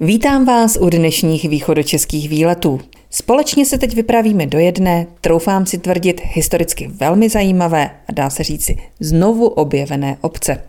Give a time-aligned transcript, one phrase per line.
[0.00, 2.80] Vítám vás u dnešních východočeských výletů.
[3.10, 8.42] Společně se teď vypravíme do jedné, troufám si tvrdit, historicky velmi zajímavé a dá se
[8.42, 10.62] říci znovu objevené obce.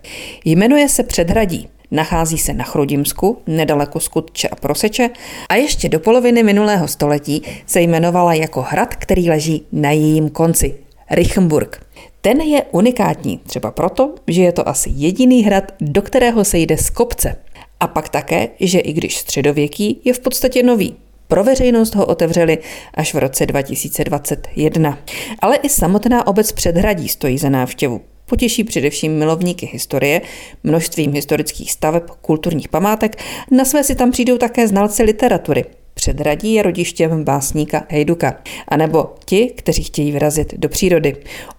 [0.45, 1.67] Jmenuje se Předhradí.
[1.91, 5.09] Nachází se na Chrudimsku, nedaleko Skutče a Proseče
[5.49, 10.75] a ještě do poloviny minulého století se jmenovala jako hrad, který leží na jejím konci,
[11.11, 11.85] Richenburg.
[12.21, 16.77] Ten je unikátní, třeba proto, že je to asi jediný hrad, do kterého se jde
[16.77, 17.35] z kopce.
[17.79, 20.95] A pak také, že i když středověký, je v podstatě nový.
[21.27, 22.57] Pro veřejnost ho otevřeli
[22.93, 24.99] až v roce 2021.
[25.39, 28.01] Ale i samotná obec Předhradí stojí za návštěvu.
[28.25, 30.21] Potěší především milovníky historie,
[30.63, 35.65] množstvím historických staveb, kulturních památek, na své si tam přijdou také znalci literatury.
[35.93, 41.15] Předradí je rodištěm básníka Hejduka, anebo ti, kteří chtějí vyrazit do přírody.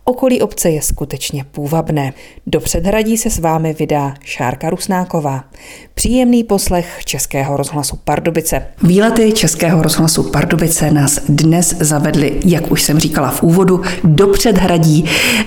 [0.08, 2.12] Okolí obce je skutečně půvabné.
[2.46, 5.44] Do předhradí se s vámi vydá Šárka Rusnáková.
[5.94, 8.62] Příjemný poslech Českého rozhlasu Pardubice.
[8.82, 15.04] Výlety Českého rozhlasu Pardubice nás dnes zavedly, jak už jsem říkala v úvodu, do předhradí.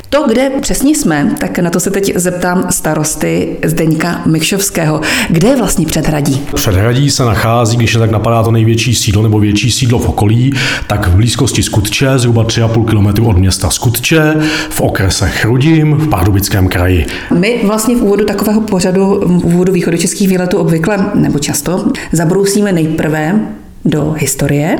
[0.09, 5.01] To, kde přesně jsme, tak na to se teď zeptám starosty Zdeňka Mikšovského.
[5.29, 6.41] Kde je vlastně předhradí?
[6.55, 10.53] Předhradí se nachází, když se tak napadá to největší sídlo nebo větší sídlo v okolí,
[10.87, 16.67] tak v blízkosti Skutče, zhruba 3,5 km od města Skutče, v okrese Chrudim v Pardubickém
[16.67, 17.05] kraji.
[17.39, 23.39] My vlastně v úvodu takového pořadu, v úvodu východočeských výletů obvykle nebo často zabrousíme nejprve
[23.85, 24.77] do historie.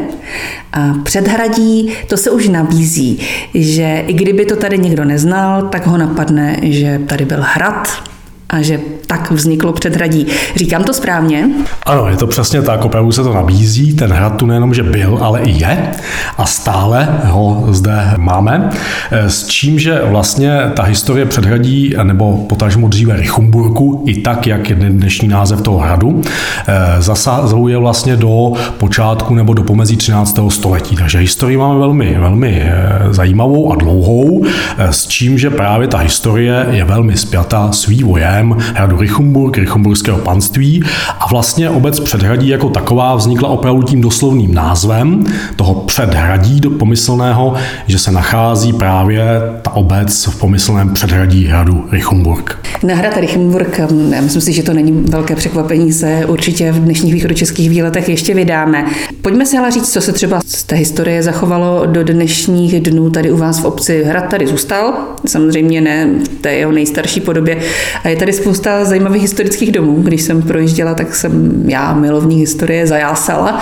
[0.73, 3.19] A předhradí, to se už nabízí,
[3.53, 8.08] že i kdyby to tady někdo neznal, tak ho napadne, že tady byl hrad,
[8.49, 10.27] a že tak vzniklo předhradí.
[10.55, 11.49] Říkám to správně?
[11.83, 13.93] Ano, je to přesně tak, opravdu se to nabízí.
[13.93, 15.91] Ten hrad tu nejenom, že byl, ale i je
[16.37, 18.69] a stále ho zde máme.
[19.11, 24.69] Eh, s čím, že vlastně ta historie předhradí, nebo potažmo dříve Richumburku, i tak, jak
[24.69, 26.21] je dnešní název toho hradu,
[26.67, 30.49] eh, zasahuje vlastně do počátku nebo do pomezí 13.
[30.49, 30.95] století.
[30.95, 34.45] Takže historii máme velmi, velmi eh, zajímavou a dlouhou,
[34.77, 40.17] s čím, že právě ta historie je velmi spjata s vývojem jménem hradu Richumburg, Richumburského
[40.17, 40.83] panství
[41.19, 45.23] a vlastně obec Předhradí jako taková vznikla opravdu tím doslovným názvem
[45.55, 47.53] toho předhradí do pomyslného,
[47.87, 49.25] že se nachází právě
[49.61, 52.59] ta obec v pomyslném předhradí hradu Richumburg.
[52.83, 53.79] Na hrad Richumburg,
[54.21, 58.85] myslím si, že to není velké překvapení, se určitě v dnešních východočeských výletech ještě vydáme.
[59.21, 63.31] Pojďme si ale říct, co se třeba z té historie zachovalo do dnešních dnů tady
[63.31, 64.03] u vás v obci.
[64.03, 64.93] Hrad tady zůstal,
[65.25, 67.57] samozřejmě ne v té jeho nejstarší podobě
[68.03, 70.01] a je tady tady spousta zajímavých historických domů.
[70.01, 73.59] Když jsem projížděla, tak jsem já, milovní historie, zajásala.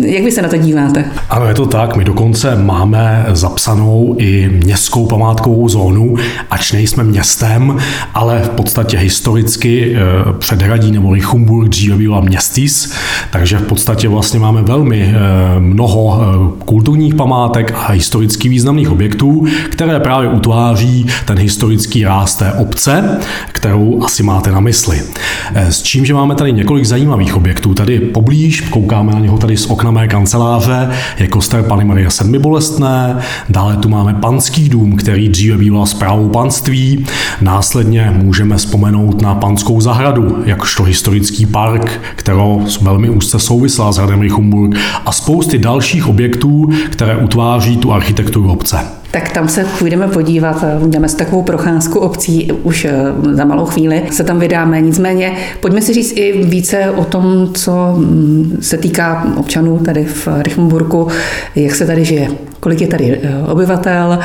[0.00, 1.04] Jak vy se na to díváte?
[1.30, 1.96] Ano, je to tak.
[1.96, 6.14] My dokonce máme zapsanou i městskou památkovou zónu,
[6.50, 7.78] ač nejsme městem,
[8.14, 12.94] ale v podstatě historicky eh, předhradí nebo Richumburg dříve byla městis,
[13.30, 19.46] takže v podstatě vlastně máme velmi eh, mnoho eh, kulturních památek a historicky významných objektů,
[19.70, 23.18] které právě utváří ten historický ráz té obce,
[23.52, 25.02] kterou asi máte na mysli.
[25.54, 27.74] Eh, s čím, že máme tady několik zajímavých objektů.
[27.74, 33.18] Tady poblíž, koukáme na něho tady z okna mé kanceláře, je kostel Pany Marie Sedmibolestné,
[33.48, 37.06] dále tu máme panský dům, který dříve býval zprávou panství,
[37.40, 44.20] následně můžeme vzpomenout na panskou zahradu, jakožto historický park, kterou velmi úzce souvisela s hradem
[44.20, 44.76] Richumburg
[45.06, 49.03] a spousty dalších objektů, které utváří tu architekturu obce.
[49.14, 52.92] Tak tam se půjdeme podívat, uděláme si takovou procházku obcí už eh,
[53.32, 54.80] za malou chvíli, se tam vydáme.
[54.80, 60.28] Nicméně pojďme si říct i více o tom, co mm, se týká občanů tady v
[60.42, 61.08] Richmburku,
[61.54, 62.28] jak se tady žije.
[62.64, 64.18] Kolik je tady eh, obyvatel,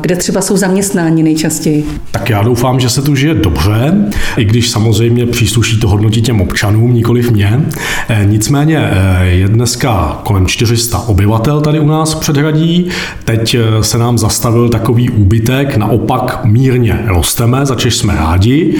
[0.00, 1.86] kde třeba jsou zaměstnáni nejčastěji?
[2.10, 3.94] Tak já doufám, že se tu žije dobře,
[4.36, 7.60] i když samozřejmě přísluší to hodnotit těm občanům, nikoliv mě.
[8.08, 8.90] Eh, nicméně
[9.22, 12.88] je dneska kolem 400 obyvatel tady u nás v předhradí.
[13.24, 18.78] Teď se nám zastavil takový úbytek, naopak mírně rosteme, začež jsme rádi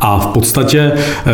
[0.00, 1.32] a v podstatě, eh,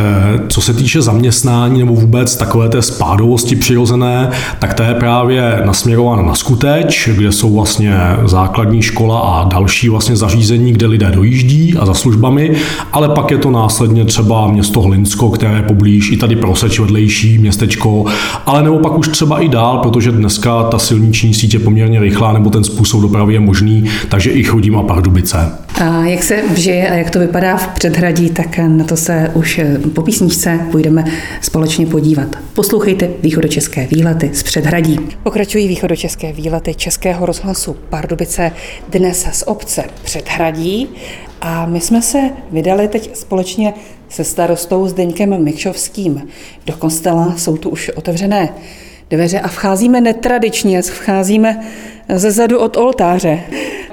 [0.49, 6.23] co se týče zaměstnání nebo vůbec takové té spádovosti přirozené, tak to je právě nasměrováno
[6.23, 6.35] na
[6.83, 7.95] skuteč, kde jsou vlastně
[8.25, 12.57] základní škola a další vlastně zařízení, kde lidé dojíždí a za službami,
[12.93, 17.39] ale pak je to následně třeba město Hlinsko, které je poblíž, i tady Proseč vedlejší
[17.39, 18.05] městečko,
[18.47, 22.33] ale nebo pak už třeba i dál, protože dneska ta silniční sítě je poměrně rychlá,
[22.33, 25.37] nebo ten způsob dopravy dopravy je možný, takže i chodím a Pardubice.
[25.81, 29.61] A jak se žije a jak to vypadá v předhradí, tak na to se už
[29.95, 31.05] po písničce půjdeme
[31.41, 32.37] společně podívat.
[32.55, 34.99] Poslouchejte východočeské výlety z předhradí.
[35.23, 38.53] Pokračují východočeské výlety Českého rozhlasu Pardubice
[38.89, 40.89] dnes z obce Předhradí
[41.41, 42.19] a my jsme se
[42.51, 43.75] vydali teď společně
[44.09, 46.29] se starostou Zdeňkem Mikšovským.
[46.67, 48.49] Do kostela jsou tu už otevřené
[49.11, 51.67] dveře a vcházíme netradičně, vcházíme
[52.15, 53.41] ze zadu od oltáře.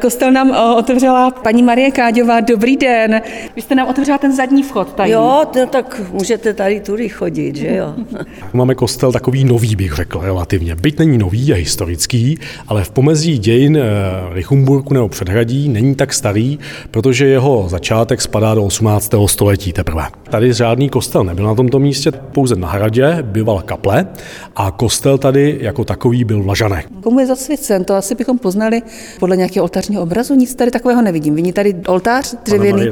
[0.05, 2.39] Kostel nám eh, otevřela paní Marie Káďová.
[2.39, 3.21] Dobrý den.
[3.55, 5.11] Vy jste nám otevřela ten zadní vchod tady.
[5.11, 7.93] Jo, no, tak můžete tady tudy chodit, že jo.
[8.53, 10.75] Máme kostel takový nový, bych řekl, relativně.
[10.75, 16.13] Byť není nový, je historický, ale v pomezí dějin eh, Richumburku nebo předhradí není tak
[16.13, 16.59] starý,
[16.91, 19.11] protože jeho začátek spadá do 18.
[19.25, 20.03] století teprve.
[20.29, 24.07] Tady žádný kostel nebyl na tomto místě, pouze na hradě bývala kaple
[24.55, 26.87] a kostel tady jako takový byl vlažanek.
[27.03, 27.85] Komu je zasvěcen?
[27.85, 28.81] To asi bychom poznali
[29.19, 30.35] podle nějakého oltářního obrazu.
[30.35, 31.35] Nic tady takového nevidím.
[31.35, 32.89] Vidí tady oltář dřevěný.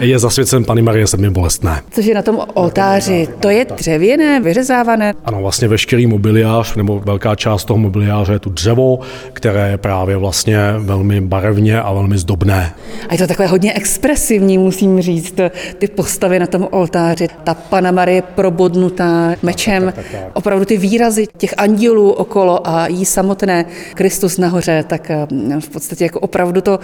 [0.00, 1.82] Je zasvěcen Pany Marie sedmi bolestné.
[1.90, 3.28] Což je na tom oltáři.
[3.40, 5.14] To je dřevěné, vyřezávané.
[5.24, 9.00] Ano, vlastně veškerý mobiliář nebo velká část toho mobiliáře je tu dřevo,
[9.32, 12.72] které je právě vlastně velmi barevně a velmi zdobné.
[13.08, 15.34] A je to takové hodně expresivní, musím říct,
[15.78, 17.28] ty postavy na tom oltáři.
[17.44, 20.30] Ta Pana Marie probodnutá mečem, tak, tak, tak, tak.
[20.32, 23.64] opravdu ty výrazy těch andělů okolo a jí samotné
[23.94, 25.26] Kristus Kristus nahoře, tak eh,
[25.60, 26.78] v podstatě jako opravdu to...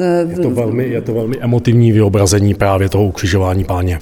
[0.00, 3.98] Eh, je to velmi, je to velmi emotivní vyobrazení právě toho ukřižování páně.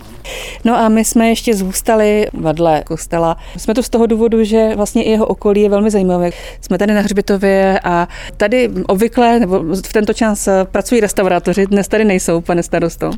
[0.64, 3.36] No a my jsme ještě zůstali vedle kostela.
[3.56, 6.30] Jsme tu z toho důvodu, že vlastně i jeho okolí je velmi zajímavé.
[6.60, 12.04] Jsme tady na Hřbitově a tady obvykle, nebo v tento čas pracují restaurátoři, dnes tady
[12.04, 13.10] nejsou, pane starosto.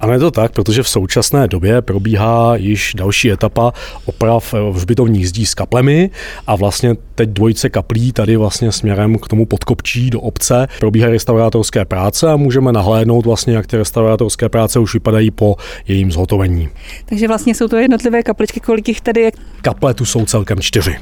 [0.00, 3.72] Ano, je to tak, protože v současné době probíhá již další etapa
[4.04, 6.10] oprav hřbitovních zdí s kaplemi
[6.46, 11.84] a vlastně teď dvojice kaplí tady vlastně směrem k tomu podkopčí do obce probíhají restaurátorské
[11.84, 15.56] práce a můžeme nahlédnout vlastně, jak ty restaurátorské práce už vypadají po
[15.88, 16.68] jejím zhotovení není.
[17.04, 19.30] Takže vlastně jsou to jednotlivé kapličky, kolik jich tady je?
[19.62, 20.96] Kaple tu jsou celkem čtyři.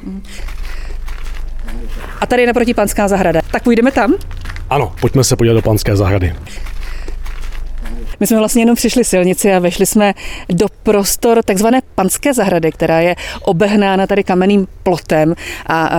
[2.20, 3.40] A tady je naproti Panská zahrada.
[3.52, 4.14] Tak půjdeme tam?
[4.70, 6.34] Ano, pojďme se podívat do Panské zahrady.
[8.20, 10.14] My jsme vlastně jenom přišli silnici a vešli jsme
[10.48, 15.34] do prostor takzvané panské zahrady, která je obehnána tady kamenným plotem
[15.66, 15.98] a, a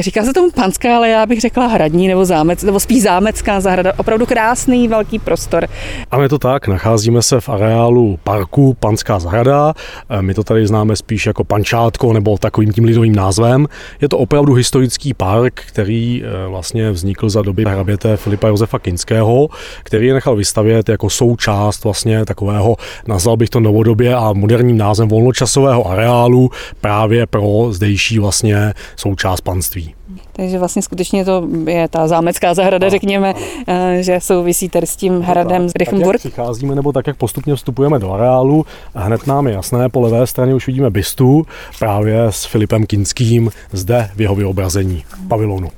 [0.00, 3.92] říká se tomu panská, ale já bych řekla hradní nebo zámec, nebo spíš zámecká zahrada.
[3.96, 5.66] Opravdu krásný velký prostor.
[6.10, 9.74] A je to tak, nacházíme se v areálu parku Panská zahrada.
[10.08, 13.66] E, my to tady známe spíš jako pančátko nebo takovým tím lidovým názvem.
[14.00, 19.48] Je to opravdu historický park, který e, vlastně vznikl za doby hraběte Filipa Josefa Kinského,
[19.82, 22.76] který je nechal vystavět jako sou součást vlastně takového,
[23.06, 26.50] nazval bych to novodobě a moderním názvem volnočasového areálu
[26.80, 29.94] právě pro zdejší vlastně součást panství.
[30.32, 34.02] Takže vlastně skutečně to je ta zámecká zahrada, a, řekněme, a.
[34.02, 36.22] že souvisí tady s tím hradem z Richenburg.
[36.22, 40.26] Tak přicházíme, nebo tak, jak postupně vstupujeme do areálu, hned nám je jasné, po levé
[40.26, 41.46] straně už vidíme bystu
[41.78, 45.68] právě s Filipem Kinským zde v jeho vyobrazení pavilonu.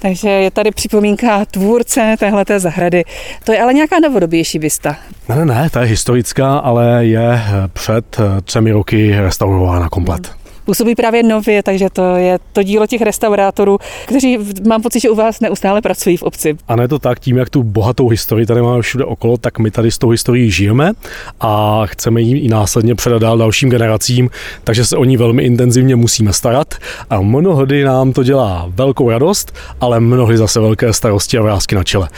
[0.00, 3.04] Takže je tady připomínka tvůrce téhleté zahrady.
[3.44, 4.96] To je ale nějaká novodobější bysta.
[5.28, 7.40] Ne, ne, ne, ta je historická, ale je
[7.72, 10.26] před třemi roky restaurována komplet.
[10.26, 15.10] Hmm působí právě nově, takže to je to dílo těch restaurátorů, kteří mám pocit, že
[15.10, 16.56] u vás neustále pracují v obci.
[16.68, 19.70] A je to tak, tím, jak tu bohatou historii tady máme všude okolo, tak my
[19.70, 20.92] tady s tou historií žijeme
[21.40, 24.30] a chceme ji i následně předat dál dalším generacím,
[24.64, 26.74] takže se o ní velmi intenzivně musíme starat
[27.10, 31.84] a mnohdy nám to dělá velkou radost, ale mnohdy zase velké starosti a vrázky na
[31.84, 32.08] čele.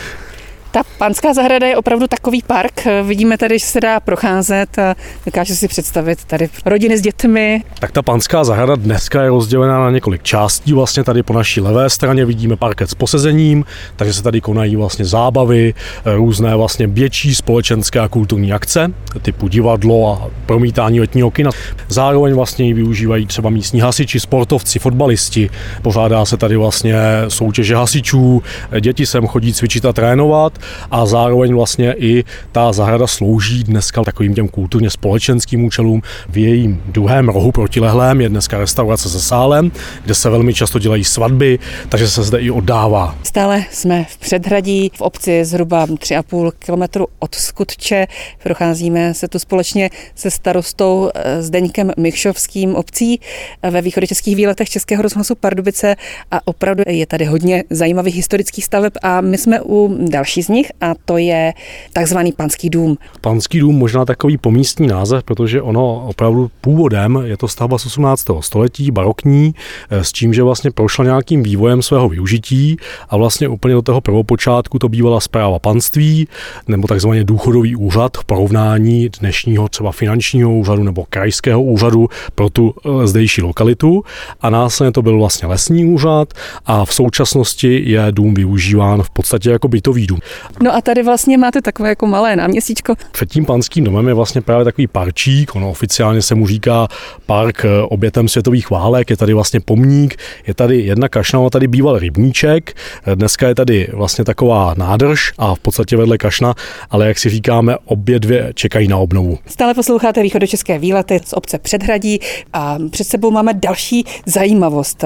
[0.72, 2.86] Ta panská zahrada je opravdu takový park.
[3.06, 4.94] Vidíme tady, že se dá procházet a
[5.26, 7.64] dokážu si představit tady rodiny s dětmi.
[7.78, 10.72] Tak ta panská zahrada dneska je rozdělená na několik částí.
[10.72, 13.64] Vlastně tady po naší levé straně vidíme parket s posezením,
[13.96, 18.92] takže se tady konají vlastně zábavy, různé vlastně větší společenské a kulturní akce,
[19.22, 21.50] typu divadlo a promítání letního kina.
[21.88, 25.50] Zároveň vlastně ji využívají třeba místní hasiči, sportovci, fotbalisti.
[25.82, 26.94] Pořádá se tady vlastně
[27.28, 28.42] soutěže hasičů,
[28.80, 30.59] děti sem chodí cvičit a trénovat
[30.90, 36.02] a zároveň vlastně i ta zahrada slouží dneska takovým těm kulturně společenským účelům.
[36.28, 39.72] V jejím druhém rohu protilehlém je dneska restaurace se sálem,
[40.04, 43.18] kde se velmi často dělají svatby, takže se zde i oddává.
[43.22, 48.06] Stále jsme v předhradí v obci zhruba 3,5 kilometru od Skutče.
[48.42, 53.20] Procházíme se tu společně se starostou eh, Zdeňkem Mikšovským obcí
[53.62, 55.96] eh, ve východočeských výletech Českého rozhlasu Pardubice
[56.30, 60.72] a opravdu je tady hodně zajímavých historických staveb a my jsme u další z nich
[60.80, 61.52] a to je
[61.92, 62.96] takzvaný Panský dům.
[63.20, 68.26] Panský dům možná takový pomístní název, protože ono opravdu původem je to stavba z 18.
[68.40, 69.54] století, barokní,
[69.90, 72.76] eh, s tím, že vlastně prošla nějakým vývojem svého využití
[73.08, 76.28] a vlastně úplně do toho prvopočátku to bývala zpráva panství
[76.68, 82.74] nebo takzvaný důchodový úřad v porovnání dnešního třeba finančního úřadu nebo krajského úřadu pro tu
[82.84, 84.04] eh, zdejší lokalitu
[84.40, 86.34] a následně to byl vlastně lesní úřad
[86.66, 90.18] a v současnosti je dům využíván v podstatě jako bytový dům.
[90.62, 92.94] No a tady vlastně máte takové jako malé náměstíčko.
[93.12, 96.88] Před tím panským domem je vlastně právě takový parčík, ono oficiálně se mu říká
[97.26, 100.16] park eh, obětem světových válek, je tady vlastně pomník,
[100.46, 102.76] je tady jedna kašna, tady býval rybníček,
[103.14, 106.54] dneska je tady vlastně taková nádrž a v podstatě vedle kašna,
[106.90, 109.38] ale jak si říkáme, obě dvě čekají na obnovu.
[109.46, 112.20] Stále posloucháte východočeské výlety z obce Předhradí
[112.52, 115.04] a před sebou máme další zajímavost.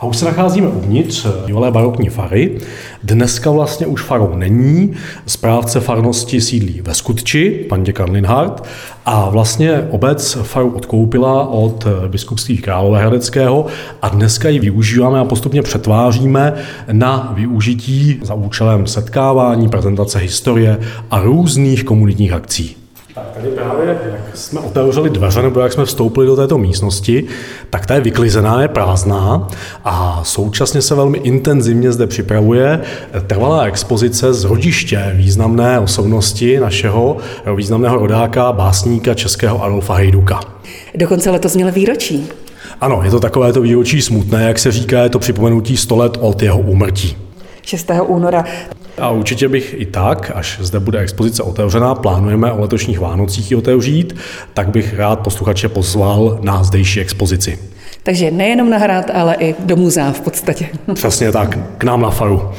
[0.00, 2.58] A už se nacházíme uvnitř bývalé barokní fary.
[3.02, 4.92] Dneska vlastně už farou není.
[5.26, 8.64] Správce farnosti sídlí ve Skutči, pan děkan Linhardt,
[9.06, 13.66] a vlastně obec faru odkoupila od biskupství Královéhradeckého
[14.02, 16.54] a dneska ji využíváme a postupně přetváříme
[16.92, 20.78] na využití za účelem setkávání, prezentace historie
[21.10, 22.79] a různých komunitních akcí.
[23.20, 27.24] Tak tady právě, jak jsme otevřeli dveře, nebo jak jsme vstoupili do této místnosti,
[27.70, 29.48] tak ta je vyklizená, je prázdná
[29.84, 32.80] a současně se velmi intenzivně zde připravuje
[33.26, 37.16] trvalá expozice z rodiště významné osobnosti našeho
[37.56, 40.40] významného rodáka, básníka českého Adolfa Hejduka.
[40.94, 42.28] Dokonce letos měl výročí.
[42.80, 46.18] Ano, je to takové to výročí smutné, jak se říká, je to připomenutí 100 let
[46.20, 47.16] od jeho úmrtí.
[47.62, 47.90] 6.
[48.06, 48.44] února.
[49.00, 53.56] A určitě bych i tak, až zde bude expozice otevřená, plánujeme o letošních Vánocích ji
[53.56, 54.16] otevřít,
[54.54, 57.58] tak bych rád posluchače pozval na zdejší expozici.
[58.02, 60.68] Takže nejenom nahrát, ale i do muzea v podstatě.
[60.94, 62.50] Přesně tak, k nám na faru.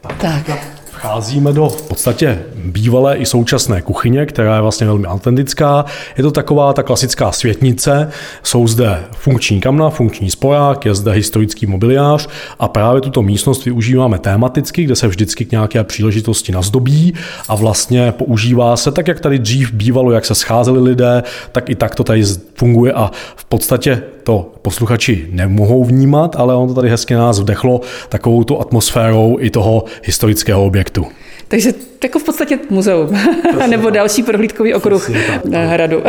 [0.00, 0.16] Tak.
[0.46, 0.58] tak.
[0.90, 5.84] Vcházíme do v podstatě bývalé i současné kuchyně, která je vlastně velmi autentická.
[6.16, 8.10] Je to taková ta klasická světnice,
[8.42, 14.18] jsou zde funkční kamna, funkční sporák, je zde historický mobiliář a právě tuto místnost využíváme
[14.18, 17.14] tematicky, kde se vždycky k nějaké příležitosti nazdobí
[17.48, 21.74] a vlastně používá se tak, jak tady dřív bývalo, jak se scházeli lidé, tak i
[21.74, 22.24] tak to tady
[22.54, 27.80] funguje a v podstatě to posluchači nemohou vnímat, ale on to tady hezky nás vdechlo
[28.08, 31.06] takovou tu atmosférou i toho historického objektu.
[31.50, 33.18] Takže jako v podstatě muzeum,
[33.68, 35.10] nebo další prohlídkový okruh
[35.52, 36.02] hradu.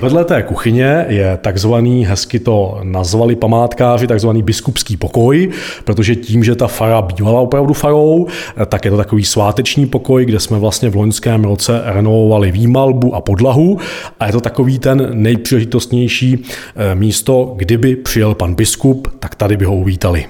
[0.00, 5.50] Vedle té kuchyně je takzvaný, hezky to nazvali památkáři, takzvaný biskupský pokoj,
[5.84, 8.26] protože tím, že ta fara bývala opravdu farou,
[8.66, 13.20] tak je to takový sváteční pokoj, kde jsme vlastně v loňském roce renovovali výmalbu a
[13.20, 13.78] podlahu
[14.20, 16.44] a je to takový ten nejpříležitostnější
[16.76, 20.26] eh, místo, kdyby přijel pan biskup, tak tady by ho uvítali.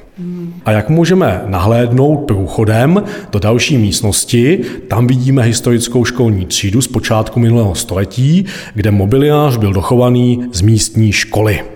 [0.64, 7.40] A jak můžeme nahlédnout průchodem do další místnosti, tam vidíme historickou školní třídu z počátku
[7.40, 8.44] minulého století,
[8.74, 11.75] kde mobiliář byl dochovaný z místní školy.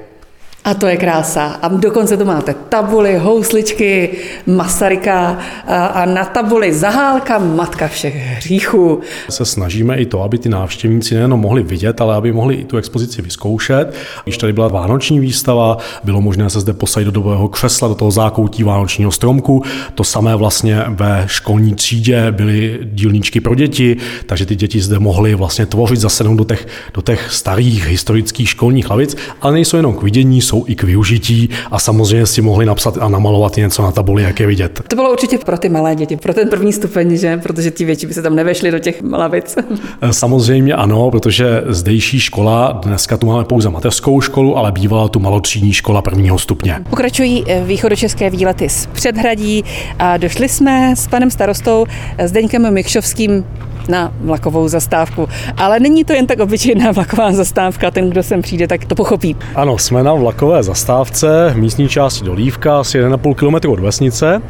[0.65, 1.45] A to je krása.
[1.45, 4.11] A dokonce to máte tabuly, housličky,
[4.47, 9.01] Masaryka a na tabuli zahálka matka všech hříchů.
[9.31, 12.77] Se snažíme i to, aby ty návštěvníci nejenom mohli vidět, ale aby mohli i tu
[12.77, 13.95] expozici vyzkoušet.
[14.25, 18.11] Když tady byla vánoční výstava, bylo možné se zde posadit do dobového křesla, do toho
[18.11, 19.63] zákoutí vánočního stromku.
[19.95, 25.35] To samé vlastně ve školní třídě byly dílničky pro děti, takže ty děti zde mohly
[25.35, 30.03] vlastně tvořit, zasednout do těch, do těch starých historických školních lavic, ale nejsou jenom k
[30.03, 34.23] vidění, jsou i k využití a samozřejmě si mohli napsat a namalovat něco na tabuli,
[34.23, 34.83] jak je vidět.
[34.89, 37.37] To bylo určitě pro ty malé děti, pro ten první stupeň, že?
[37.37, 39.59] Protože ti větší by se tam nevešli do těch lavic.
[40.11, 45.73] Samozřejmě ano, protože zdejší škola, dneska tu máme pouze mateřskou školu, ale bývala tu malotřídní
[45.73, 46.77] škola prvního stupně.
[46.91, 49.65] Pokračují eh, východočeské výlety z předhradí
[49.99, 51.87] a došli jsme s panem starostou
[52.25, 53.45] Zdeňkem Mikšovským
[53.91, 55.29] na vlakovou zastávku.
[55.57, 59.37] Ale není to jen tak obyčejná vlaková zastávka, ten, kdo sem přijde, tak to pochopí.
[59.55, 64.43] Ano, jsme na vlakové zastávce v místní části Dolívka, asi 1,5 km od vesnice,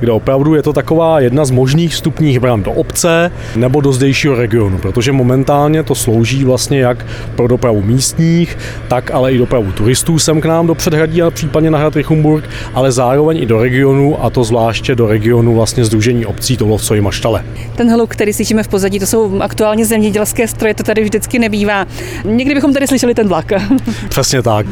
[0.00, 4.34] kde opravdu je to taková jedna z možných vstupních bran do obce nebo do zdejšího
[4.34, 10.18] regionu, protože momentálně to slouží vlastně jak pro dopravu místních, tak ale i dopravu turistů
[10.18, 14.24] sem k nám do předhradí a případně na hrad Richumburg, ale zároveň i do regionu
[14.24, 17.44] a to zvláště do regionu vlastně Združení obcí Tolovcovi Maštale.
[17.76, 21.38] Ten hluk, který slyšíme v pozadí, pozadí, to jsou aktuálně zemědělské stroje, to tady vždycky
[21.38, 21.86] nebývá.
[22.24, 23.52] Někdy bychom tady slyšeli ten vlak.
[24.08, 24.66] Přesně tak.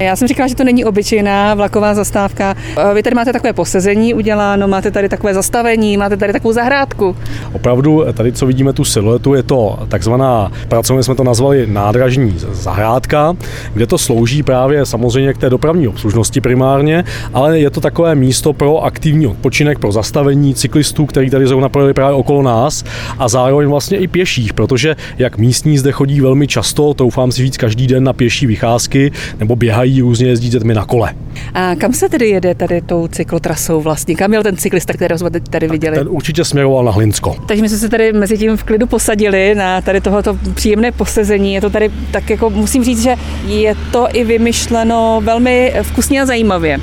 [0.00, 2.56] Já jsem říkala, že to není obyčejná vlaková zastávka.
[2.94, 7.16] Vy tady máte takové posezení uděláno, máte tady takové zastavení, máte tady takovou zahrádku.
[7.52, 13.36] Opravdu, tady, co vidíme tu siluetu, je to takzvaná, pracovně jsme to nazvali nádražní zahrádka,
[13.74, 18.52] kde to slouží právě samozřejmě k té dopravní obslužnosti primárně, ale je to takové místo
[18.52, 22.84] pro aktivní odpočinek, pro zastavení cyklistů, který tady zrovna projeli právě okolo nás
[23.18, 27.56] a zároveň vlastně i pěších, protože jak místní zde chodí velmi často, troufám si říct
[27.56, 31.14] každý den na pěší vycházky nebo běhají různě jezdí dětmi na kole.
[31.54, 34.14] A kam se tedy jede tady tou cyklotrasou vlastně?
[34.14, 35.96] Kam měl ten cyklista, kterého jsme tady viděli?
[35.96, 37.36] Ten určitě směroval na Hlinsko.
[37.48, 41.54] Takže my jsme se tady mezi tím v klidu posadili na tady tohoto příjemné posezení.
[41.54, 43.14] Je to tady tak jako musím říct, že
[43.46, 46.78] je to i vymyšleno velmi vkusně a zajímavě.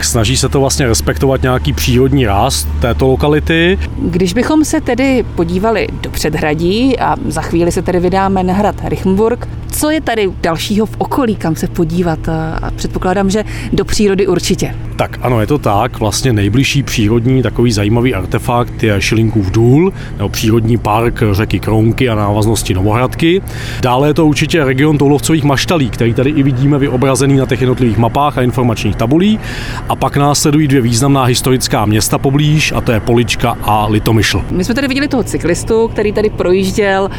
[0.00, 3.78] Snaží se to vlastně respektovat nějaký přírodní ráz této lokality.
[3.98, 8.74] Když bychom se tedy podívali do předhradí a za chvíli se tedy vydáme na hrad
[8.84, 12.28] Richenburg, co je tady dalšího v okolí, kam se podívat?
[12.62, 14.74] A předpokládám, že do přírody určitě.
[14.96, 16.00] Tak ano, je to tak.
[16.00, 22.14] Vlastně nejbližší přírodní takový zajímavý artefakt je Šilinkův důl, nebo přírodní park řeky Kronky a
[22.14, 23.42] návaznosti Novohradky.
[23.80, 27.98] Dále je to určitě region Toulovcových maštalí, který tady i vidíme vyobrazený na těch jednotlivých
[27.98, 29.40] mapách a informačních tabulí.
[29.88, 34.44] A pak následují dvě významná historická města poblíž, a to je Polička a Litomyšl.
[34.50, 37.10] My jsme tady viděli toho cyklistu, který tady projížděl.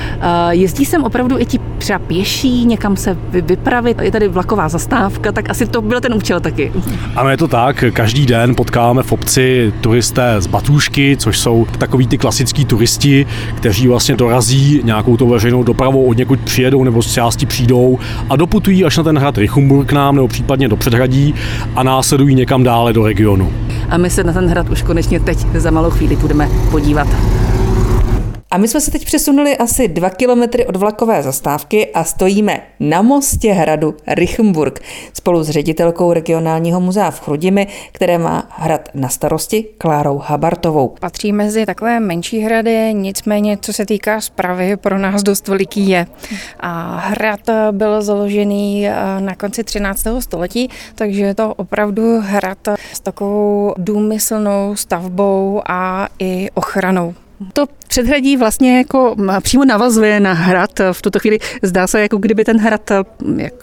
[0.49, 4.01] Jezdí sem opravdu i ti třeba pěší, někam se vypravit.
[4.01, 6.71] Je tady vlaková zastávka, tak asi to byl ten účel taky.
[7.15, 7.83] Ano, je to tak.
[7.93, 13.87] Každý den potkáváme v obci turisté z Batůšky, což jsou takový ty klasický turisti, kteří
[13.87, 17.99] vlastně dorazí nějakou to veřejnou dopravou, od někud přijedou nebo z části přijdou
[18.29, 21.33] a doputují až na ten hrad Richumburg k nám nebo případně do předhradí
[21.75, 23.53] a následují někam dále do regionu.
[23.89, 27.07] A my se na ten hrad už konečně teď za malou chvíli budeme podívat.
[28.51, 33.01] A my jsme se teď přesunuli asi dva kilometry od vlakové zastávky a stojíme na
[33.01, 34.79] mostě hradu Richenburg
[35.13, 40.95] spolu s ředitelkou regionálního muzea v Chrudimi, které má hrad na starosti Klárou Habartovou.
[40.99, 46.07] Patří mezi takové menší hrady, nicméně co se týká zprávy, pro nás dost veliký je.
[46.59, 47.39] A hrad
[47.71, 50.07] byl založený eh, na konci 13.
[50.19, 57.13] století, takže je to opravdu hrad s takovou důmyslnou stavbou a i ochranou.
[57.53, 60.79] To předhradí vlastně jako přímo navazuje na hrad.
[60.91, 62.91] V tuto chvíli zdá se, jako kdyby ten hrad,
[63.37, 63.53] jak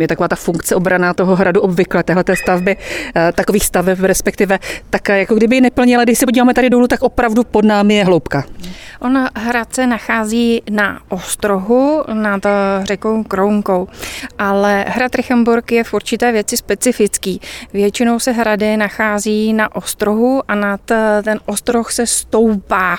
[0.00, 2.76] je taková ta funkce obrana toho hradu obvykle, téhle stavby,
[3.16, 4.58] eh, takových staveb respektive,
[4.90, 6.04] tak jako kdyby neplnila.
[6.04, 8.44] Když se podíváme tady dolů, tak opravdu pod námi je hloubka.
[9.00, 12.42] On hrad se nachází na ostrohu nad
[12.82, 13.88] řekou Krounkou,
[14.38, 17.40] ale hrad Richenburg je v určité věci specifický.
[17.72, 20.80] Většinou se hrady nachází na ostrohu a nad
[21.22, 22.98] ten ostroh se stoupá.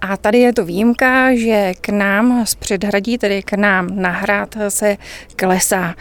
[0.00, 4.56] A tady je to výjimka, že k nám z předhradí, tedy k nám na hrad
[4.68, 4.96] se
[5.36, 5.94] klesá.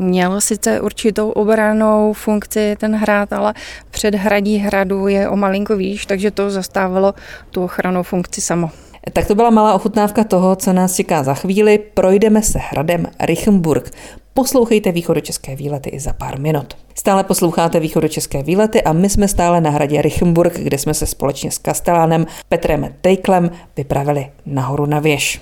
[0.00, 3.54] Měl sice určitou obranou funkci ten hrad, ale
[3.90, 7.14] předhradí hradu je o malinko výš, takže to zastávalo
[7.50, 8.70] tu ochranou funkci samo.
[9.12, 11.78] Tak to byla malá ochutnávka toho, co nás čeká za chvíli.
[11.78, 13.90] Projdeme se hradem Richenburg.
[14.34, 16.76] Poslouchejte východočeské výlety i za pár minut.
[16.94, 21.50] Stále posloucháte východočeské výlety a my jsme stále na hradě Richenburg, kde jsme se společně
[21.50, 25.40] s kastelánem Petrem Tejklem vypravili nahoru na věž.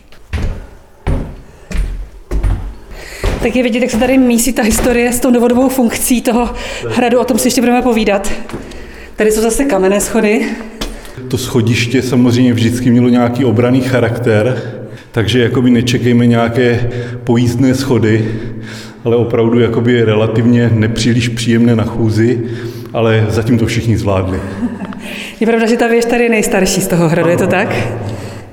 [3.42, 6.50] Tak je vidět, jak se tady mísí ta historie s tou novodobou funkcí toho
[6.88, 8.32] hradu, o tom si ještě budeme povídat.
[9.16, 10.56] Tady jsou zase kamenné schody.
[11.28, 14.62] To schodiště samozřejmě vždycky mělo nějaký obraný charakter,
[15.12, 16.90] takže jakoby nečekejme nějaké
[17.24, 18.28] pojízdné schody,
[19.04, 22.40] ale opravdu jakoby relativně nepříliš příjemné na chůzi,
[22.92, 24.40] ale zatím to všichni zvládli.
[25.40, 27.76] Je pravda, že ta věž tady je nejstarší z toho hradu, je to tak?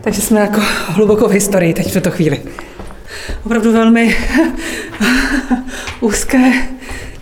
[0.01, 2.41] Takže jsme jako hluboko v historii teď v tuto chvíli.
[3.45, 4.15] Opravdu velmi
[5.99, 6.51] úzké,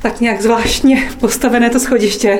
[0.03, 2.39] tak nějak zvláštně postavené to schodiště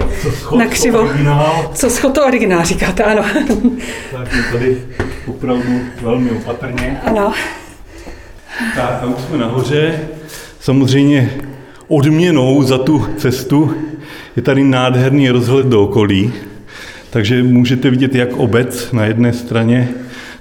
[0.49, 0.99] Co na křivo.
[0.99, 1.71] Originál.
[1.73, 3.23] Co schod to originál, říkáte, ano.
[4.11, 4.77] Tak je tady
[5.27, 7.01] opravdu velmi opatrně.
[7.03, 7.33] Ano.
[8.75, 9.99] Tak a už jsme nahoře.
[10.59, 11.29] Samozřejmě
[11.87, 13.75] odměnou za tu cestu
[14.35, 16.33] je tady nádherný rozhled do okolí,
[17.09, 19.89] takže můžete vidět jak obec na jedné straně,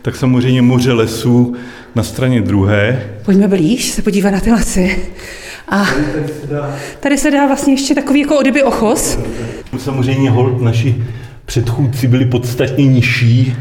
[0.03, 1.55] tak samozřejmě moře lesů
[1.95, 3.03] na straně druhé.
[3.25, 4.97] Pojďme blíž se podívat na ty lesy.
[5.73, 5.87] A
[7.01, 9.19] tady se dá vlastně ještě takový jako odyby ochos.
[9.79, 11.05] Samozřejmě hold naši
[11.45, 13.57] předchůdci byli podstatně nižší,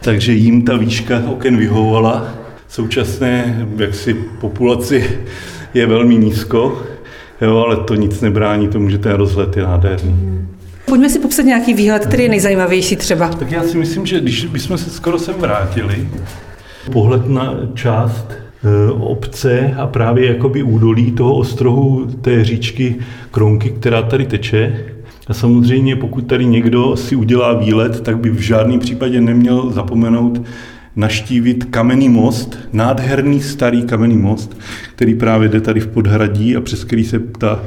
[0.00, 2.34] takže jim ta výška oken vyhovovala.
[2.68, 5.10] Současné jaksi populaci
[5.74, 6.82] je velmi nízko,
[7.40, 10.48] jo, ale to nic nebrání tomu, že ten rozhled je nádherný.
[10.86, 13.28] Pojďme si popsat nějaký výhled, který je nejzajímavější třeba.
[13.28, 16.08] Tak já si myslím, že když bychom se skoro sem vrátili,
[16.92, 18.43] pohled na část
[18.98, 22.96] obce a právě jakoby údolí toho ostrohu té říčky
[23.30, 24.84] Kronky, která tady teče.
[25.26, 30.42] A samozřejmě pokud tady někdo si udělá výlet, tak by v žádném případě neměl zapomenout
[30.96, 34.56] naštívit kamenný most, nádherný starý kamenný most,
[34.94, 37.62] který právě jde tady v podhradí a přes který se ta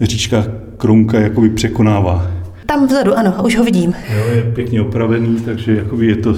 [0.00, 0.44] říčka
[0.76, 2.30] Kronka jakoby překonává.
[2.66, 3.94] Tam vzadu, ano, už ho vidím.
[4.16, 6.36] Jo, je pěkně opravený, takže jakoby je to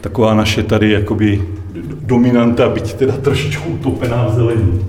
[0.00, 1.42] taková naše tady jakoby
[1.82, 4.80] dominanta, byť teda trošičku utopená v zelení.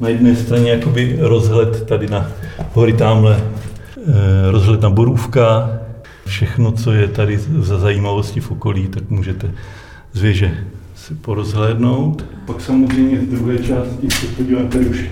[0.00, 2.30] Na jedné straně jakoby rozhled tady na
[2.72, 5.70] hory tamhle, eh, rozhled na Borůvka,
[6.26, 9.50] všechno, co je tady za zajímavosti v okolí, tak můžete
[10.12, 10.54] z věže
[10.94, 12.24] si porozhlédnout.
[12.46, 15.04] Pak samozřejmě z druhé části se podíváme, tady už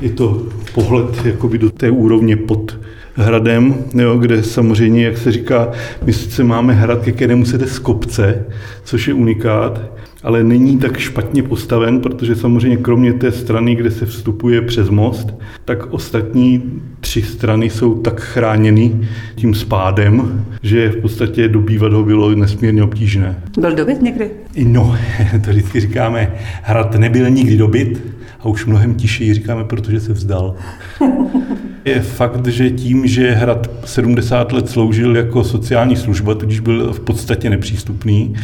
[0.00, 0.42] je to
[0.74, 2.78] pohled jakoby do té úrovně pod
[3.14, 5.70] hradem, jo, kde samozřejmě, jak se říká,
[6.04, 8.44] my sice máme hrad, ke kterému se jde z kopce,
[8.84, 9.80] což je unikát,
[10.22, 15.34] ale není tak špatně postaven, protože samozřejmě kromě té strany, kde se vstupuje přes most,
[15.64, 16.62] tak ostatní
[17.00, 23.42] tři strany jsou tak chráněny tím spádem, že v podstatě dobývat ho bylo nesmírně obtížné.
[23.60, 24.30] Byl dobyt někdy?
[24.64, 24.96] No,
[25.44, 28.02] to vždycky říkáme, hrad nebyl nikdy dobyt
[28.40, 30.54] a už mnohem tišeji říkáme, protože se vzdal.
[31.84, 37.00] Je fakt, že tím, že hrad 70 let sloužil jako sociální služba, tudíž byl v
[37.00, 38.34] podstatě nepřístupný,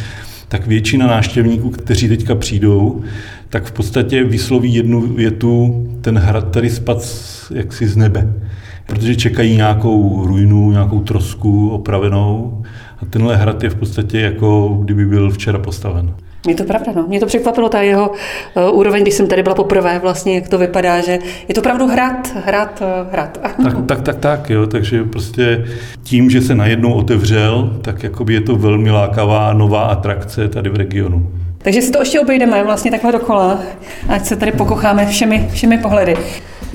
[0.48, 3.03] tak většina návštěvníků, kteří teďka přijdou,
[3.48, 6.98] tak v podstatě vysloví jednu větu, ten hrad tady spad
[7.55, 8.33] jaksi z nebe.
[8.87, 12.62] Protože čekají nějakou ruinu, nějakou trosku opravenou
[13.03, 16.14] a tenhle hrad je v podstatě jako kdyby byl včera postaven.
[16.46, 17.05] Je to pravda, no.
[17.09, 20.59] Mě to překvapilo, ta jeho uh, úroveň, když jsem tady byla poprvé, vlastně, jak to
[20.59, 23.40] vypadá, že je to opravdu hrad, hrad, uh, hrad.
[23.62, 25.64] Tak, tak, tak, tak, jo, takže prostě
[26.03, 30.76] tím, že se najednou otevřel, tak jakoby je to velmi lákavá nová atrakce tady v
[30.76, 31.31] regionu.
[31.59, 33.61] Takže si to ještě obejdeme vlastně takhle dokola,
[34.09, 36.16] ať se tady pokocháme všemi, všemi pohledy.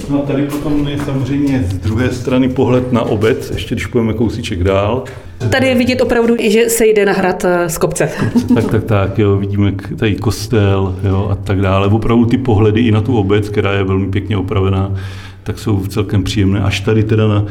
[0.10, 4.14] No a tady potom je samozřejmě z druhé strany pohled na obec, ještě když půjdeme
[4.14, 5.04] kousíček dál.
[5.52, 8.10] Tady je vidět opravdu, že se jde na hrad eh, z kopce.
[8.56, 11.88] Tak, tak, tak, jo, vidíme tady kostel jo, a tak dále.
[11.88, 14.96] Opravdu ty pohledy i na tu obec, která je velmi pěkně opravená,
[15.44, 16.62] tak jsou celkem příjemné.
[16.62, 17.46] Až tady teda na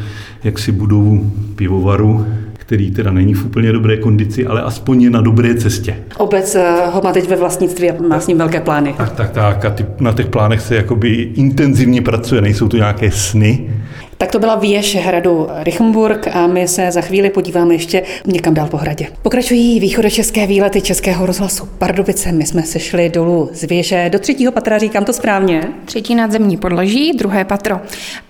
[0.44, 2.26] jaksi budovu pivovaru,
[2.66, 5.96] který teda není v úplně dobré kondici, ale aspoň je na dobré cestě.
[6.16, 8.94] Obec eh, ho má teď ve vlastnictví a má s ním velké plány.
[8.96, 9.64] Tak, tak, tak.
[9.64, 13.70] A ty, na těch plánech se jakoby intenzivně pracuje, nejsou to nějaké sny,
[14.18, 18.66] tak to byla věž hradu Richemburg a my se za chvíli podíváme ještě někam dál
[18.66, 19.07] po hradě.
[19.22, 22.33] Pokračují východočeské výlety Českého rozhlasu Pardubice.
[22.33, 25.62] My jsme se šli dolů z věže do třetího patra, říkám to správně?
[25.85, 27.81] Třetí nadzemní podlaží, druhé patro.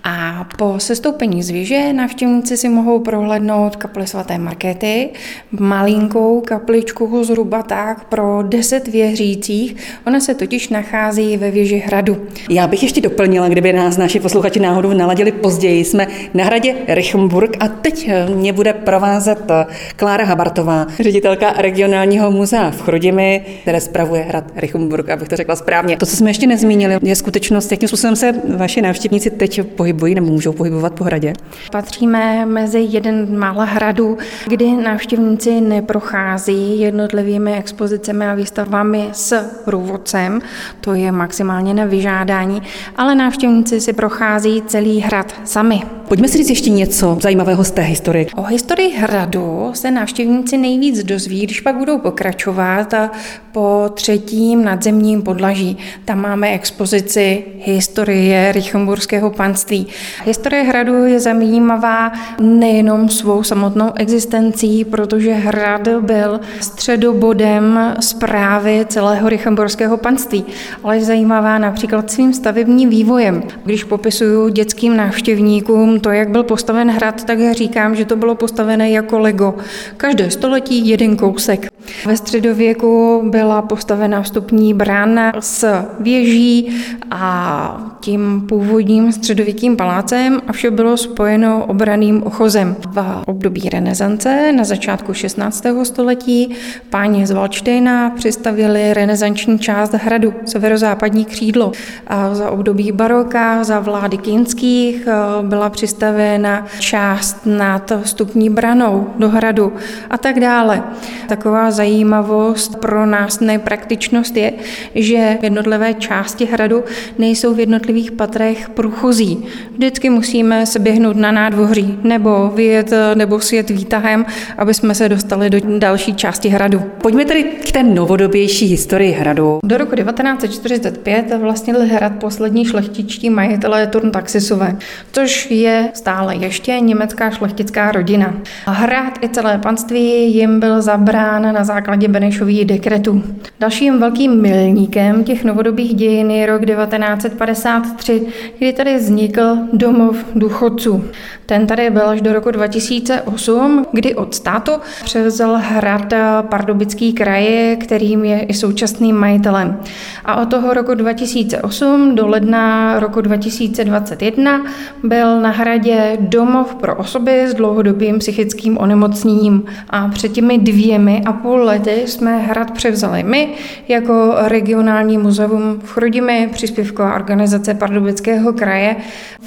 [0.03, 5.09] A po sestoupení z věže návštěvníci si mohou prohlédnout kapli svaté Markéty,
[5.51, 9.75] malinkou kapličku zhruba tak pro deset věřících.
[10.07, 12.17] Ona se totiž nachází ve věži hradu.
[12.49, 17.57] Já bych ještě doplnila, kdyby nás naši posluchači náhodou naladili později, jsme na hradě Richemburg
[17.59, 23.81] a teď eh, mě bude provázet eh, Klára Habartová, ředitelka regionálního muzea v Chrudimi, které
[23.81, 25.97] spravuje hrad Richemburg, abych to řekla správně.
[25.97, 30.27] To, co jsme ještě nezmínili, je skutečnost, jakým způsobem se vaši návštěvníci teď pohybují nebo
[30.27, 31.33] můžou pohybovat po hradě.
[31.71, 34.17] Patříme mezi jeden mála hradů,
[34.47, 40.41] kdy návštěvníci neprochází jednotlivými expozicemi a výstavami s průvodcem,
[40.81, 42.61] to je maximálně na vyžádání,
[42.95, 45.81] ale návštěvníci si prochází celý hrad sami sami.
[46.07, 48.25] Pojďme si říct ještě něco zajímavého z té historie.
[48.35, 53.11] O historii hradu se návštěvníci nejvíc dozví, když pak budou pokračovat a
[53.51, 55.77] po třetím nadzemním podlaží.
[56.05, 59.87] Tam máme expozici historie Richemburského panství.
[60.25, 69.97] Historie hradu je zajímavá nejenom svou samotnou existencí, protože hrad byl středobodem zprávy celého Richemburského
[69.97, 70.45] panství,
[70.83, 73.43] ale je zajímavá například svým stavebním vývojem.
[73.63, 75.54] Když popisuju dětským návštěvníkům
[76.01, 79.55] to, jak byl postaven hrad, tak říkám, že to bylo postavené jako Lego.
[79.97, 81.67] Každé století jeden kousek.
[82.05, 86.69] Ve středověku byla postavena vstupní brána s věží
[87.11, 92.75] a tím původním středověkým palácem a vše bylo spojeno obraným ochozem.
[92.91, 95.65] V období renesance na začátku 16.
[95.83, 96.55] století
[96.89, 101.71] páni z Valštejna přistavili renesanční část hradu, severozápadní křídlo.
[102.07, 105.07] A za období baroka, za vlády Kinských
[105.47, 109.73] byla přistavena část nad vstupní branou do hradu
[110.09, 110.83] a tak dále.
[111.27, 114.53] Taková zajímavost pro nás nepraktičnost je,
[114.95, 116.83] že jednotlivé části hradu
[117.17, 119.45] nejsou v jednotlivých patrech průchozí.
[119.71, 124.25] Vždycky musíme se běhnout na nádvoří nebo vyjet nebo sjet výtahem,
[124.57, 126.81] aby jsme se dostali do další části hradu.
[127.01, 129.59] Pojďme tedy k té novodobější historii hradu.
[129.63, 134.77] Do roku 1945 vlastnil hrad poslední šlechtičtí majitelé Turn Taxisové,
[135.11, 138.33] což je stále ještě německá šlechtická rodina.
[138.65, 143.23] Hrad i celé panství jim byl zabrán na základě Benešových dekretů.
[143.59, 151.03] Dalším velkým milníkem těch novodobých dějin je rok 1953, kdy tady vznikl domov důchodců.
[151.45, 154.71] Ten tady byl až do roku 2008, kdy od státu
[155.03, 159.79] převzal hrad Pardubický kraj, kterým je i současným majitelem.
[160.25, 164.65] A od toho roku 2008 do ledna roku 2021
[165.03, 169.63] byl na hradě domov pro osoby s dlouhodobým psychickým onemocněním.
[169.89, 173.49] A před těmi dvěmi a půl lety jsme hrad převzali my
[173.87, 178.95] jako regionální muzeum v Chrudimi, příspěvková organizace Pardubického kraje.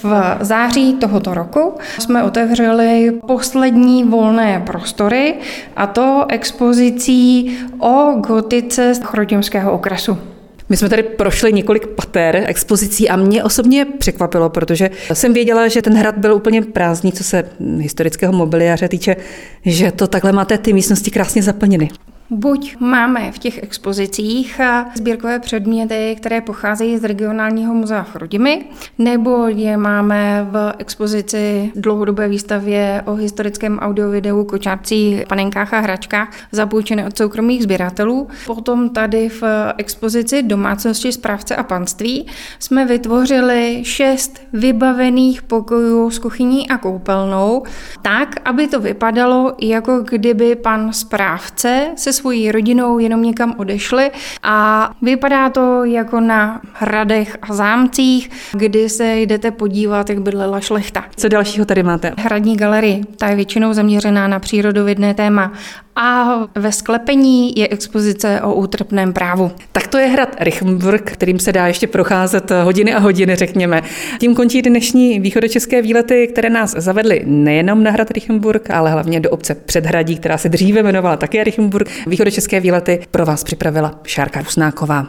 [0.03, 5.35] V září tohoto roku jsme otevřeli poslední volné prostory
[5.77, 10.19] a to expozicí o gotice chrodimského okresu.
[10.69, 15.83] My jsme tady prošli několik pater expozicí a mě osobně překvapilo, protože jsem věděla, že
[15.83, 19.17] ten hrad byl úplně prázdný, co se historického mobiliáře týče,
[19.65, 21.89] že to takhle máte ty místnosti krásně zaplněny.
[22.31, 24.61] Buď máme v těch expozicích
[24.95, 28.65] sbírkové předměty, které pocházejí z regionálního muzea Chrudimi,
[28.99, 37.07] nebo je máme v expozici dlouhodobé výstavě o historickém audiovideu kočárcích, panenkách a hračkách zapůjčené
[37.07, 38.29] od soukromých sběratelů.
[38.47, 39.43] Potom tady v
[39.77, 42.27] expozici domácnosti, správce a panství
[42.59, 47.63] jsme vytvořili šest vybavených pokojů s kuchyní a koupelnou,
[48.03, 54.11] tak, aby to vypadalo, jako kdyby pan správce se svojí rodinou jenom někam odešli
[54.43, 61.05] a vypadá to jako na hradech a zámcích, kdy se jdete podívat, jak bydlela šlechta.
[61.17, 62.13] Co dalšího tady máte?
[62.19, 65.53] Hradní galerie, ta je většinou zaměřená na přírodovědné téma
[66.01, 69.51] a ve sklepení je expozice o útrpném právu.
[69.73, 73.83] Tak to je hrad Richenburg, kterým se dá ještě procházet hodiny a hodiny, řekněme.
[74.21, 79.31] Tím končí dnešní východočeské výlety, které nás zavedly nejenom na hrad Richenburg, ale hlavně do
[79.31, 81.91] obce Předhradí, která se dříve jmenovala také Richenburg.
[82.07, 84.97] Východočeské výlety pro vás připravila Šárka Rusnáková.